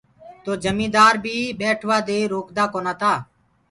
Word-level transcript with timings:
تو 0.43 0.51
جميٚندآر 0.63 1.13
بيٚ 1.23 1.55
ٻيٽوآ 1.59 1.97
دي 2.07 2.17
روڪدآ 2.33 2.63
ڪونآ 2.73 2.93
تآ۔ 3.01 3.13